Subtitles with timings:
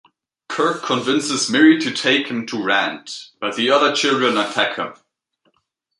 [0.49, 4.95] Kirk convinces Miri to take him to Rand, but the other children attack him.